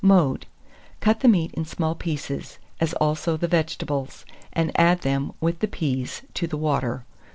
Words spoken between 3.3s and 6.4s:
the vegetables, and add them, with the peas,